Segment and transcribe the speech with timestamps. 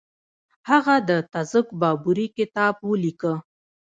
[0.69, 3.33] هغه د تزک بابري کتاب ولیکه.